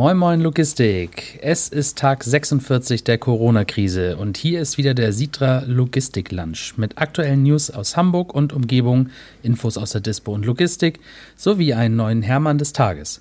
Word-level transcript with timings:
Moin 0.00 0.16
Moin 0.16 0.40
Logistik. 0.40 1.38
Es 1.42 1.68
ist 1.68 1.98
Tag 1.98 2.24
46 2.24 3.04
der 3.04 3.18
Corona-Krise 3.18 4.16
und 4.16 4.38
hier 4.38 4.62
ist 4.62 4.78
wieder 4.78 4.94
der 4.94 5.12
Sitra 5.12 5.62
Logistik 5.66 6.32
Lunch 6.32 6.72
mit 6.78 6.96
aktuellen 6.96 7.42
News 7.42 7.70
aus 7.70 7.98
Hamburg 7.98 8.34
und 8.34 8.54
Umgebung, 8.54 9.10
Infos 9.42 9.76
aus 9.76 9.90
der 9.90 10.00
Dispo 10.00 10.32
und 10.32 10.46
Logistik 10.46 11.00
sowie 11.36 11.74
einen 11.74 11.96
neuen 11.96 12.22
Hermann 12.22 12.56
des 12.56 12.72
Tages. 12.72 13.20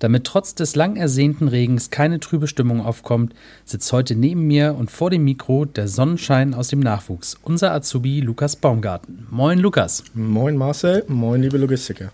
Damit 0.00 0.24
trotz 0.24 0.56
des 0.56 0.74
lang 0.74 0.96
ersehnten 0.96 1.46
Regens 1.46 1.90
keine 1.90 2.18
trübe 2.18 2.48
Stimmung 2.48 2.80
aufkommt, 2.80 3.32
sitzt 3.64 3.92
heute 3.92 4.16
neben 4.16 4.48
mir 4.48 4.74
und 4.76 4.90
vor 4.90 5.10
dem 5.10 5.22
Mikro 5.22 5.64
der 5.64 5.86
Sonnenschein 5.86 6.54
aus 6.54 6.66
dem 6.66 6.80
Nachwuchs, 6.80 7.38
unser 7.44 7.70
Azubi 7.70 8.18
Lukas 8.18 8.56
Baumgarten. 8.56 9.28
Moin 9.30 9.60
Lukas. 9.60 10.02
Moin 10.12 10.56
Marcel, 10.56 11.04
moin 11.06 11.40
liebe 11.40 11.56
Logistiker. 11.56 12.10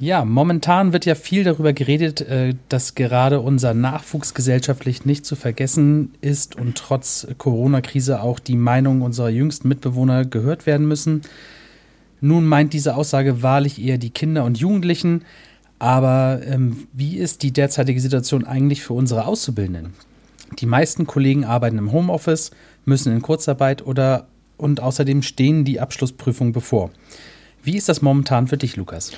Ja, 0.00 0.24
momentan 0.24 0.94
wird 0.94 1.04
ja 1.04 1.14
viel 1.14 1.44
darüber 1.44 1.74
geredet, 1.74 2.22
äh, 2.22 2.54
dass 2.70 2.94
gerade 2.94 3.40
unser 3.40 3.74
Nachwuchs 3.74 4.32
gesellschaftlich 4.32 5.04
nicht 5.04 5.26
zu 5.26 5.36
vergessen 5.36 6.14
ist 6.22 6.56
und 6.56 6.78
trotz 6.78 7.26
Corona-Krise 7.36 8.22
auch 8.22 8.38
die 8.38 8.56
Meinungen 8.56 9.02
unserer 9.02 9.28
jüngsten 9.28 9.68
Mitbewohner 9.68 10.24
gehört 10.24 10.64
werden 10.64 10.88
müssen. 10.88 11.20
Nun 12.22 12.46
meint 12.46 12.72
diese 12.72 12.96
Aussage 12.96 13.42
wahrlich 13.42 13.78
eher 13.82 13.98
die 13.98 14.08
Kinder 14.08 14.44
und 14.44 14.58
Jugendlichen. 14.58 15.26
Aber 15.78 16.40
ähm, 16.46 16.86
wie 16.94 17.18
ist 17.18 17.42
die 17.42 17.52
derzeitige 17.52 18.00
Situation 18.00 18.46
eigentlich 18.46 18.82
für 18.82 18.94
unsere 18.94 19.26
Auszubildenden? 19.26 19.92
Die 20.60 20.66
meisten 20.66 21.06
Kollegen 21.06 21.44
arbeiten 21.44 21.76
im 21.76 21.92
Homeoffice, 21.92 22.52
müssen 22.86 23.12
in 23.12 23.20
Kurzarbeit 23.20 23.84
oder 23.86 24.28
und 24.56 24.80
außerdem 24.80 25.20
stehen 25.20 25.66
die 25.66 25.78
Abschlussprüfungen 25.78 26.54
bevor. 26.54 26.90
Wie 27.62 27.76
ist 27.76 27.90
das 27.90 28.00
momentan 28.00 28.46
für 28.46 28.56
dich, 28.56 28.76
Lukas? 28.76 29.12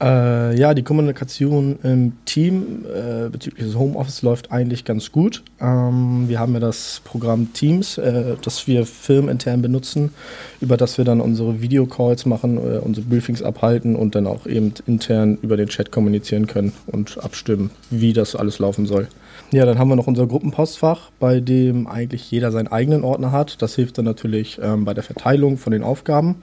Äh, 0.00 0.56
ja, 0.56 0.74
die 0.74 0.84
Kommunikation 0.84 1.78
im 1.82 2.12
Team 2.24 2.84
äh, 2.86 3.28
bezüglich 3.30 3.66
des 3.66 3.76
Homeoffice 3.76 4.22
läuft 4.22 4.52
eigentlich 4.52 4.84
ganz 4.84 5.10
gut. 5.10 5.42
Ähm, 5.60 6.28
wir 6.28 6.38
haben 6.38 6.54
ja 6.54 6.60
das 6.60 7.02
Programm 7.04 7.52
Teams, 7.52 7.98
äh, 7.98 8.36
das 8.40 8.68
wir 8.68 8.86
firmenintern 8.86 9.60
benutzen, 9.60 10.12
über 10.60 10.76
das 10.76 10.98
wir 10.98 11.04
dann 11.04 11.20
unsere 11.20 11.60
Videocalls 11.60 12.26
machen, 12.26 12.58
äh, 12.58 12.78
unsere 12.78 13.06
Briefings 13.06 13.42
abhalten 13.42 13.96
und 13.96 14.14
dann 14.14 14.28
auch 14.28 14.46
eben 14.46 14.72
intern 14.86 15.36
über 15.42 15.56
den 15.56 15.68
Chat 15.68 15.90
kommunizieren 15.90 16.46
können 16.46 16.72
und 16.86 17.18
abstimmen, 17.24 17.70
wie 17.90 18.12
das 18.12 18.36
alles 18.36 18.60
laufen 18.60 18.86
soll. 18.86 19.08
Ja, 19.50 19.66
dann 19.66 19.80
haben 19.80 19.88
wir 19.88 19.96
noch 19.96 20.06
unser 20.06 20.28
Gruppenpostfach, 20.28 21.10
bei 21.18 21.40
dem 21.40 21.88
eigentlich 21.88 22.30
jeder 22.30 22.52
seinen 22.52 22.68
eigenen 22.68 23.02
Ordner 23.02 23.32
hat. 23.32 23.60
Das 23.62 23.74
hilft 23.74 23.98
dann 23.98 24.04
natürlich 24.04 24.60
ähm, 24.62 24.84
bei 24.84 24.94
der 24.94 25.02
Verteilung 25.02 25.58
von 25.58 25.72
den 25.72 25.82
Aufgaben 25.82 26.36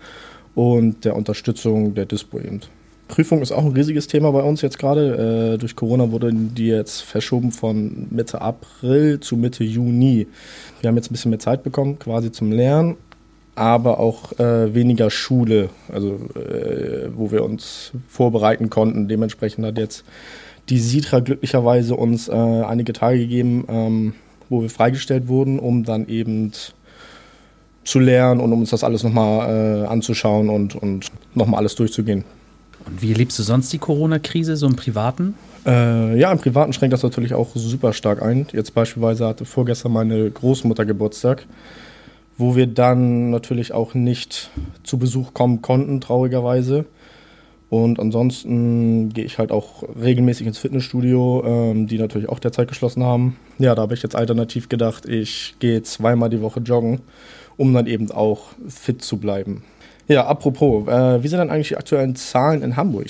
und 0.56 1.06
der 1.06 1.16
Unterstützung 1.16 1.94
der 1.94 2.06
Dispo 2.06 2.40
eben. 2.40 2.62
Prüfung 3.08 3.42
ist 3.42 3.52
auch 3.52 3.64
ein 3.64 3.74
riesiges 3.74 4.08
Thema 4.08 4.32
bei 4.32 4.42
uns 4.42 4.62
jetzt 4.62 4.80
gerade. 4.80 5.54
Äh, 5.54 5.58
durch 5.58 5.76
Corona 5.76 6.12
wurden 6.12 6.56
die 6.56 6.68
jetzt 6.68 7.02
verschoben 7.02 7.52
von 7.52 8.08
Mitte 8.10 8.42
April 8.42 9.20
zu 9.20 9.38
Mitte 9.38 9.64
Juni. 9.64 10.28
Wir 10.82 10.88
haben 10.88 10.96
jetzt 10.96 11.12
ein 11.12 11.14
bisschen 11.14 11.30
mehr 11.30 11.40
Zeit 11.40 11.64
bekommen, 11.64 12.00
quasi 12.00 12.32
zum 12.32 12.52
Lernen, 12.52 12.98
aber 13.54 14.00
auch 14.00 14.38
äh, 14.40 14.74
weniger 14.74 15.12
Schule, 15.12 15.70
also 15.92 16.20
äh, 16.36 17.10
wo 17.16 17.32
wir 17.32 17.44
uns 17.44 17.92
vorbereiten 18.08 18.70
konnten. 18.70 19.08
Dementsprechend 19.08 19.66
hat 19.66 19.78
jetzt 19.78 20.04
die 20.70 20.80
Sitra 20.80 21.20
glücklicherweise 21.20 21.96
uns 21.96 22.28
äh, 22.28 22.34
einige 22.34 22.94
Tage 22.94 23.20
gegeben, 23.20 23.66
ähm, 23.70 24.14
wo 24.50 24.64
wir 24.64 24.70
freigestellt 24.70 25.28
wurden, 25.28 25.60
um 25.60 25.84
dann 25.84 26.08
eben 26.08 26.52
zu 27.84 28.00
lernen 28.00 28.42
und 28.42 28.52
um 28.52 28.62
uns 28.62 28.72
das 28.72 28.84
alles 28.84 29.04
nochmal 29.04 29.84
äh, 29.84 29.86
anzuschauen 29.86 30.50
und, 30.50 30.76
und 30.76 31.12
nochmal 31.36 31.60
alles 31.60 31.76
durchzugehen. 31.76 32.24
Und 32.86 33.02
wie 33.02 33.12
erlebst 33.12 33.40
du 33.40 33.44
sonst 33.44 33.72
die 33.74 33.78
Corona-Krise 33.78 34.58
so 34.58 34.68
im 34.68 34.76
Privaten? 34.76 35.36
Äh, 35.66 36.20
ja, 36.20 36.32
im 36.32 36.40
Privaten 36.40 36.74
schränkt 36.74 36.94
das 36.94 37.04
natürlich 37.04 37.34
auch 37.34 37.50
super 37.56 37.94
stark 37.94 38.22
ein. 38.22 38.48
Jetzt 38.52 38.74
beispielsweise 38.74 39.28
hatte 39.28 39.46
vorgestern 39.46 39.94
meine 39.94 40.30
Großmutter 40.30 40.86
Geburtstag, 40.86 41.46
wo 42.38 42.56
wir 42.56 42.68
dann 42.68 43.32
natürlich 43.32 43.74
auch 43.74 43.94
nicht 43.94 44.52
zu 44.84 45.00
Besuch 45.00 45.34
kommen 45.34 45.62
konnten, 45.62 46.02
traurigerweise. 46.02 46.86
Und 47.70 48.00
ansonsten 48.00 49.10
gehe 49.10 49.26
ich 49.26 49.40
halt 49.40 49.52
auch 49.52 49.84
regelmäßig 50.00 50.46
ins 50.46 50.60
Fitnessstudio, 50.60 51.44
ähm, 51.46 51.88
die 51.88 51.98
natürlich 51.98 52.30
auch 52.30 52.40
derzeit 52.40 52.68
geschlossen 52.68 53.04
haben. 53.04 53.38
Ja, 53.58 53.74
da 53.74 53.82
habe 53.82 53.96
ich 53.96 54.04
jetzt 54.04 54.16
alternativ 54.16 54.70
gedacht, 54.70 55.08
ich 55.08 55.56
gehe 55.60 55.82
zweimal 55.82 56.30
die 56.30 56.42
Woche 56.42 56.60
joggen, 56.60 57.02
um 57.58 57.74
dann 57.74 57.88
eben 57.88 58.12
auch 58.12 58.50
fit 58.68 59.02
zu 59.02 59.18
bleiben. 59.18 59.64
Ja, 60.08 60.28
apropos, 60.28 60.88
äh, 60.88 61.24
wie 61.24 61.28
sind 61.28 61.40
dann 61.40 61.50
eigentlich 61.50 61.70
die 61.70 61.78
aktuellen 61.78 62.16
Zahlen 62.16 62.62
in 62.62 62.76
Hamburg? 62.76 63.08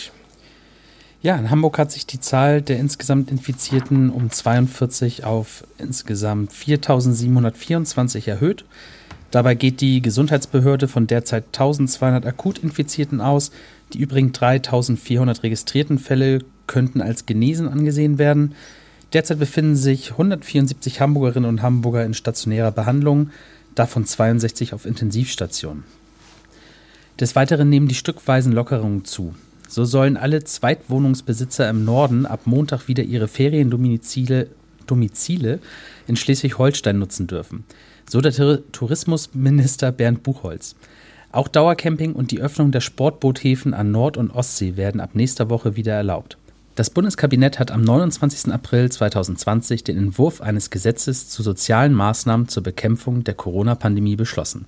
Ja, 1.21 1.35
in 1.37 1.49
Hamburg 1.49 1.77
hat 1.79 1.91
sich 1.91 2.05
die 2.05 2.19
Zahl 2.19 2.61
der 2.61 2.77
insgesamt 2.77 3.31
Infizierten 3.31 4.09
um 4.11 4.29
42 4.29 5.23
auf 5.25 5.65
insgesamt 5.77 6.51
4.724 6.51 8.29
erhöht. 8.29 8.63
Dabei 9.31 9.55
geht 9.55 9.81
die 9.81 10.01
Gesundheitsbehörde 10.01 10.87
von 10.87 11.07
derzeit 11.07 11.45
1200 11.47 12.25
akut 12.25 12.59
Infizierten 12.59 13.19
aus. 13.21 13.51
Die 13.91 13.99
übrigen 13.99 14.31
3400 14.31 15.43
registrierten 15.43 15.99
Fälle 15.99 16.39
könnten 16.67 17.01
als 17.01 17.25
genesen 17.25 17.67
angesehen 17.67 18.17
werden. 18.17 18.55
Derzeit 19.11 19.39
befinden 19.39 19.75
sich 19.75 20.11
174 20.11 21.01
Hamburgerinnen 21.01 21.49
und 21.49 21.61
Hamburger 21.61 22.05
in 22.05 22.13
stationärer 22.13 22.71
Behandlung, 22.71 23.31
davon 23.73 24.05
62 24.05 24.73
auf 24.73 24.85
Intensivstationen. 24.85 25.83
Des 27.19 27.35
Weiteren 27.35 27.69
nehmen 27.69 27.87
die 27.87 27.95
stückweisen 27.95 28.51
Lockerungen 28.51 29.05
zu. 29.05 29.35
So 29.69 29.85
sollen 29.85 30.17
alle 30.17 30.43
Zweitwohnungsbesitzer 30.43 31.69
im 31.69 31.85
Norden 31.85 32.25
ab 32.25 32.41
Montag 32.45 32.87
wieder 32.87 33.03
ihre 33.03 33.27
Feriendomizile 33.27 34.47
Domizile 34.85 35.59
in 36.07 36.15
Schleswig-Holstein 36.15 36.99
nutzen 36.99 37.25
dürfen. 37.25 37.63
So 38.07 38.21
der 38.21 38.61
Tourismusminister 38.71 39.91
Bernd 39.91 40.23
Buchholz. 40.23 40.75
Auch 41.31 41.47
Dauercamping 41.47 42.13
und 42.13 42.31
die 42.31 42.39
Öffnung 42.39 42.71
der 42.71 42.81
Sportboothäfen 42.81 43.73
an 43.73 43.91
Nord- 43.91 44.17
und 44.17 44.31
Ostsee 44.31 44.77
werden 44.77 45.01
ab 45.01 45.11
nächster 45.15 45.49
Woche 45.49 45.75
wieder 45.75 45.93
erlaubt. 45.93 46.37
Das 46.75 46.89
Bundeskabinett 46.89 47.57
hat 47.57 47.71
am 47.71 47.81
29. 47.81 48.53
April 48.53 48.91
2020 48.91 49.83
den 49.83 49.97
Entwurf 49.97 50.41
eines 50.41 50.69
Gesetzes 50.69 51.29
zu 51.29 51.41
sozialen 51.41 51.93
Maßnahmen 51.93 52.47
zur 52.47 52.63
Bekämpfung 52.63 53.23
der 53.23 53.33
Corona-Pandemie 53.33 54.17
beschlossen. 54.17 54.65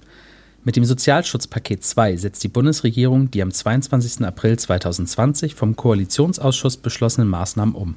Mit 0.68 0.76
dem 0.76 0.84
Sozialschutzpaket 0.84 1.82
2 1.86 2.18
setzt 2.18 2.44
die 2.44 2.50
Bundesregierung 2.50 3.32
die 3.32 3.42
am 3.42 3.52
22. 3.52 4.26
April 4.26 4.60
2020 4.60 5.56
vom 5.56 5.78
Koalitionsausschuss 5.78 6.76
beschlossenen 6.76 7.30
Maßnahmen 7.30 7.74
um. 7.74 7.96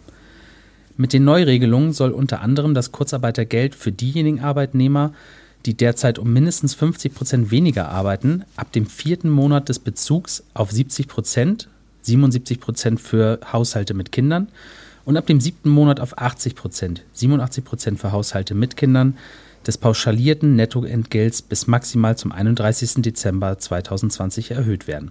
Mit 0.97 1.13
den 1.13 1.25
Neuregelungen 1.25 1.93
soll 1.93 2.13
unter 2.13 2.43
anderem 2.43 2.73
das 2.73 2.93
Kurzarbeitergeld 2.93 3.75
für 3.75 3.91
diejenigen 3.91 4.39
Arbeitnehmer, 4.39 5.13
die 5.67 5.75
derzeit 5.75 6.21
um 6.21 6.33
mindestens 6.33 6.75
50 6.75 7.13
Prozent 7.13 7.51
weniger 7.51 7.89
arbeiten, 7.89 8.45
ab 8.55 8.71
dem 8.71 8.87
vierten 8.87 9.31
Monat 9.31 9.69
des 9.69 9.81
Bezugs 9.81 10.45
auf 10.55 10.71
70 10.71 11.09
Prozent, 11.09 11.67
77 12.03 12.61
Prozent 12.61 13.01
für 13.01 13.41
Haushalte 13.53 13.95
mit 13.95 14.13
Kindern 14.13 14.47
und 15.05 15.17
ab 15.17 15.27
dem 15.27 15.41
siebten 15.41 15.71
Monat 15.71 15.99
auf 15.99 16.17
80 16.19 16.55
Prozent, 16.55 17.03
87 17.15 17.65
Prozent 17.65 17.99
für 17.99 18.13
Haushalte 18.13 18.55
mit 18.55 18.77
Kindern, 18.77 19.17
des 19.67 19.79
pauschalierten 19.79 20.57
Nettoentgelts 20.57 21.43
bis 21.43 21.67
maximal 21.67 22.17
zum 22.17 22.33
31. 22.33 23.03
Dezember 23.03 23.59
2020 23.59 24.53
erhöht 24.53 24.87
werden. 24.87 25.11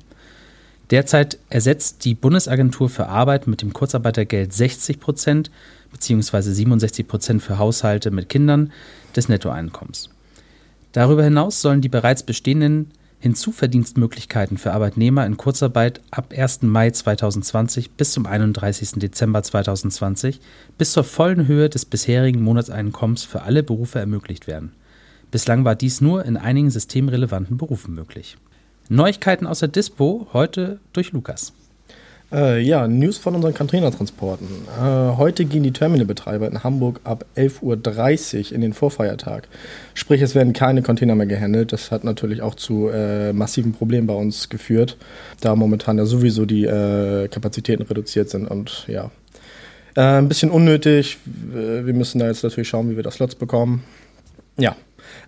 Derzeit 0.90 1.38
ersetzt 1.50 2.04
die 2.06 2.16
Bundesagentur 2.16 2.90
für 2.90 3.08
Arbeit 3.08 3.46
mit 3.46 3.62
dem 3.62 3.74
Kurzarbeitergeld 3.74 4.52
60 4.54 5.00
Prozent 5.00 5.52
bzw. 5.92 6.42
67 6.42 7.08
Prozent 7.08 7.44
für 7.44 7.60
Haushalte 7.60 8.10
mit 8.10 8.30
Kindern 8.30 8.72
des 9.16 9.30
Nettoeinkommens. 9.30 10.10
Darüber 10.92 11.24
hinaus 11.24 11.62
sollen 11.62 11.82
die 11.82 11.90
bereits 11.90 12.24
bestehenden 12.24 12.92
Hinzuverdienstmöglichkeiten 13.22 14.58
für 14.58 14.72
Arbeitnehmer 14.72 15.26
in 15.26 15.36
Kurzarbeit 15.36 16.00
ab 16.10 16.34
1. 16.36 16.62
Mai 16.62 16.90
2020 16.92 17.92
bis 17.92 18.14
zum 18.14 18.26
31. 18.26 18.92
Dezember 18.94 19.44
2020 19.44 20.40
bis 20.78 20.94
zur 20.94 21.04
vollen 21.04 21.46
Höhe 21.46 21.70
des 21.70 21.84
bisherigen 21.84 22.42
Monatseinkommens 22.42 23.24
für 23.26 23.42
alle 23.42 23.62
Berufe 23.62 24.00
ermöglicht 24.00 24.48
werden. 24.48 24.72
Bislang 25.32 25.66
war 25.66 25.76
dies 25.76 26.00
nur 26.00 26.24
in 26.24 26.38
einigen 26.38 26.70
systemrelevanten 26.70 27.58
Berufen 27.58 27.94
möglich. 27.94 28.38
Neuigkeiten 28.88 29.48
aus 29.48 29.60
der 29.60 29.68
Dispo 29.68 30.28
heute 30.32 30.80
durch 30.94 31.12
Lukas. 31.12 31.54
Äh, 32.32 32.62
ja, 32.62 32.88
News 32.88 33.18
von 33.18 33.34
unseren 33.34 33.56
Containertransporten. 33.56 34.48
Äh, 34.80 35.18
heute 35.18 35.46
gehen 35.46 35.64
die 35.64 35.72
Terminalbetreiber 35.72 36.48
in 36.48 36.64
Hamburg 36.64 37.00
ab 37.04 37.26
11.30 37.36 37.62
Uhr 38.38 38.52
in 38.52 38.62
den 38.62 38.74
Vorfeiertag. 38.74 39.48
Sprich, 39.96 40.22
es 40.22 40.36
werden 40.36 40.54
keine 40.54 40.84
Container 40.84 41.16
mehr 41.16 41.26
gehandelt. 41.26 41.74
Das 41.74 41.90
hat 41.90 42.04
natürlich 42.04 42.44
auch 42.44 42.54
zu 42.54 42.90
äh, 42.90 43.34
massiven 43.34 43.74
Problemen 43.74 44.06
bei 44.06 44.14
uns 44.14 44.50
geführt, 44.50 44.98
da 45.42 45.56
momentan 45.56 45.98
ja 45.98 46.06
sowieso 46.06 46.46
die 46.46 46.66
äh, 46.66 47.28
Kapazitäten 47.30 47.82
reduziert 47.84 48.30
sind. 48.30 48.48
Und 48.48 48.86
ja, 48.88 49.10
äh, 49.96 50.02
ein 50.02 50.28
bisschen 50.28 50.52
unnötig. 50.52 51.18
Wir 51.26 51.94
müssen 51.94 52.20
da 52.20 52.28
jetzt 52.28 52.44
natürlich 52.44 52.70
schauen, 52.70 52.92
wie 52.92 52.96
wir 52.96 53.04
das 53.04 53.16
Slots 53.16 53.34
bekommen. 53.34 53.84
Ja, 54.58 54.76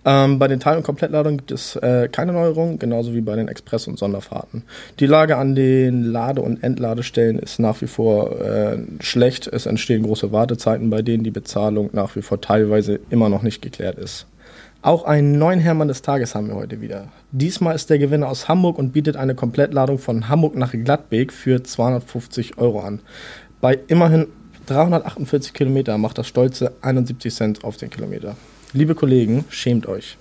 Ähm, 0.04 0.38
bei 0.38 0.48
den 0.48 0.60
Teil- 0.60 0.76
und 0.76 0.82
Komplettladungen 0.82 1.38
gibt 1.38 1.52
es 1.52 1.76
äh, 1.76 2.08
keine 2.10 2.32
Neuerungen, 2.32 2.78
genauso 2.78 3.14
wie 3.14 3.20
bei 3.20 3.36
den 3.36 3.48
Express- 3.48 3.86
und 3.86 3.98
Sonderfahrten. 3.98 4.64
Die 5.00 5.06
Lage 5.06 5.36
an 5.36 5.54
den 5.54 6.04
Lade- 6.04 6.42
und 6.42 6.62
Entladestellen 6.62 7.38
ist 7.38 7.58
nach 7.58 7.80
wie 7.80 7.86
vor 7.86 8.40
äh, 8.40 8.78
schlecht. 9.00 9.46
Es 9.46 9.66
entstehen 9.66 10.02
große 10.02 10.32
Wartezeiten, 10.32 10.90
bei 10.90 11.02
denen 11.02 11.24
die 11.24 11.30
Bezahlung 11.30 11.90
nach 11.92 12.16
wie 12.16 12.22
vor 12.22 12.40
teilweise 12.40 13.00
immer 13.10 13.28
noch 13.28 13.42
nicht 13.42 13.62
geklärt 13.62 13.98
ist. 13.98 14.26
Auch 14.84 15.04
einen 15.04 15.38
neuen 15.38 15.60
Hermann 15.60 15.86
des 15.86 16.02
Tages 16.02 16.34
haben 16.34 16.48
wir 16.48 16.56
heute 16.56 16.80
wieder. 16.80 17.06
Diesmal 17.30 17.76
ist 17.76 17.88
der 17.88 18.00
Gewinner 18.00 18.28
aus 18.28 18.48
Hamburg 18.48 18.78
und 18.78 18.92
bietet 18.92 19.16
eine 19.16 19.36
Komplettladung 19.36 19.98
von 19.98 20.28
Hamburg 20.28 20.56
nach 20.56 20.72
Gladbeck 20.72 21.32
für 21.32 21.62
250 21.62 22.58
Euro 22.58 22.80
an. 22.80 23.00
Bei 23.60 23.78
immerhin 23.86 24.26
348 24.66 25.52
Kilometer 25.52 25.96
macht 25.98 26.18
das 26.18 26.26
stolze 26.26 26.72
71 26.82 27.32
Cent 27.32 27.64
auf 27.64 27.76
den 27.76 27.90
Kilometer. 27.90 28.34
Liebe 28.74 28.94
Kollegen, 28.94 29.44
schämt 29.50 29.86
euch. 29.86 30.16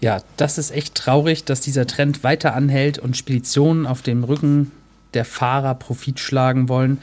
Ja, 0.00 0.22
das 0.38 0.56
ist 0.56 0.70
echt 0.70 0.94
traurig, 0.94 1.44
dass 1.44 1.60
dieser 1.60 1.86
Trend 1.86 2.24
weiter 2.24 2.54
anhält 2.54 2.98
und 2.98 3.18
Speditionen 3.18 3.86
auf 3.86 4.00
dem 4.00 4.24
Rücken 4.24 4.72
der 5.12 5.26
Fahrer 5.26 5.74
Profit 5.74 6.20
schlagen 6.20 6.70
wollen. 6.70 6.98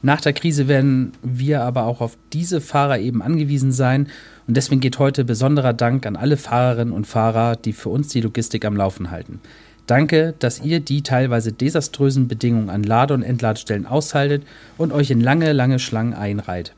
Nach 0.00 0.22
der 0.22 0.32
Krise 0.32 0.68
werden 0.68 1.12
wir 1.22 1.62
aber 1.62 1.84
auch 1.84 2.00
auf 2.00 2.16
diese 2.32 2.62
Fahrer 2.62 2.98
eben 2.98 3.20
angewiesen 3.20 3.72
sein. 3.72 4.08
Und 4.48 4.56
deswegen 4.56 4.80
geht 4.80 4.98
heute 4.98 5.24
besonderer 5.24 5.74
Dank 5.74 6.06
an 6.06 6.16
alle 6.16 6.38
Fahrerinnen 6.38 6.94
und 6.94 7.06
Fahrer, 7.06 7.56
die 7.56 7.74
für 7.74 7.90
uns 7.90 8.08
die 8.08 8.22
Logistik 8.22 8.64
am 8.64 8.74
Laufen 8.74 9.10
halten. 9.10 9.40
Danke, 9.86 10.34
dass 10.38 10.62
ihr 10.62 10.80
die 10.80 11.02
teilweise 11.02 11.52
desaströsen 11.52 12.26
Bedingungen 12.26 12.70
an 12.70 12.84
Lade- 12.84 13.12
und 13.12 13.22
Entladestellen 13.22 13.84
aushaltet 13.84 14.44
und 14.78 14.92
euch 14.92 15.10
in 15.10 15.20
lange, 15.20 15.52
lange 15.52 15.78
Schlangen 15.78 16.14
einreiht. 16.14 16.72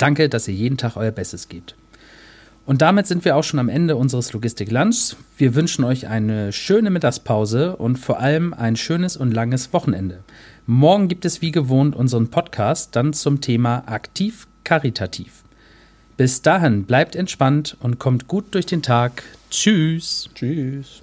Danke, 0.00 0.30
dass 0.30 0.48
ihr 0.48 0.54
jeden 0.54 0.78
Tag 0.78 0.96
euer 0.96 1.10
Bestes 1.10 1.50
gebt. 1.50 1.76
Und 2.64 2.80
damit 2.82 3.06
sind 3.06 3.24
wir 3.24 3.36
auch 3.36 3.44
schon 3.44 3.58
am 3.60 3.68
Ende 3.68 3.96
unseres 3.96 4.32
Logistik-Lunchs. 4.32 5.16
Wir 5.36 5.54
wünschen 5.54 5.84
euch 5.84 6.06
eine 6.06 6.52
schöne 6.52 6.88
Mittagspause 6.88 7.76
und 7.76 7.98
vor 7.98 8.18
allem 8.18 8.54
ein 8.54 8.76
schönes 8.76 9.18
und 9.18 9.32
langes 9.32 9.74
Wochenende. 9.74 10.20
Morgen 10.66 11.08
gibt 11.08 11.24
es 11.26 11.42
wie 11.42 11.50
gewohnt 11.50 11.94
unseren 11.94 12.28
Podcast 12.28 12.96
dann 12.96 13.12
zum 13.12 13.42
Thema 13.42 13.82
aktiv 13.86 14.46
karitativ. 14.64 15.42
Bis 16.16 16.40
dahin 16.40 16.84
bleibt 16.84 17.14
entspannt 17.14 17.76
und 17.80 17.98
kommt 17.98 18.26
gut 18.26 18.54
durch 18.54 18.66
den 18.66 18.82
Tag. 18.82 19.22
Tschüss. 19.50 20.30
Tschüss. 20.34 21.02